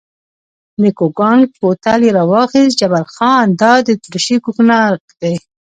د 0.81 0.83
کوګناک 0.99 1.51
بوتل 1.61 1.99
یې 2.05 2.11
را 2.17 2.23
واخیست، 2.31 2.77
جبار 2.81 3.05
خان: 3.13 3.45
دا 3.61 3.71
اتریشي 3.91 4.37
کوګناک 4.45 5.01
دی. 5.21 5.35